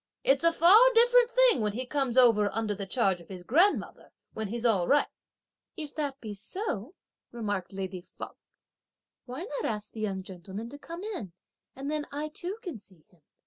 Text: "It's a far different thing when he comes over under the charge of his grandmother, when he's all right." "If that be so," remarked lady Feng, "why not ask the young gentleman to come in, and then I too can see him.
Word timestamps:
"It's 0.23 0.43
a 0.43 0.51
far 0.51 0.79
different 0.95 1.29
thing 1.29 1.61
when 1.61 1.73
he 1.73 1.85
comes 1.85 2.17
over 2.17 2.49
under 2.53 2.73
the 2.73 2.87
charge 2.87 3.21
of 3.21 3.27
his 3.29 3.43
grandmother, 3.43 4.11
when 4.33 4.47
he's 4.47 4.65
all 4.65 4.87
right." 4.87 5.05
"If 5.77 5.93
that 5.93 6.19
be 6.19 6.33
so," 6.33 6.95
remarked 7.31 7.71
lady 7.71 8.01
Feng, 8.01 8.29
"why 9.25 9.41
not 9.43 9.65
ask 9.65 9.91
the 9.91 9.99
young 10.01 10.23
gentleman 10.23 10.69
to 10.69 10.79
come 10.79 11.03
in, 11.03 11.33
and 11.75 11.91
then 11.91 12.07
I 12.11 12.29
too 12.29 12.57
can 12.63 12.79
see 12.79 13.05
him. 13.11 13.21